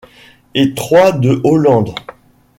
Et 0.55 0.73
trois 0.73 1.11
de 1.11 1.39
Hollande. 1.43 1.93